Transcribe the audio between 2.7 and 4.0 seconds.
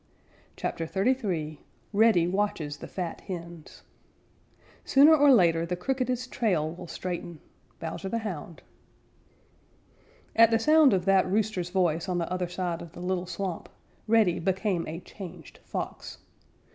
THE FAT HENS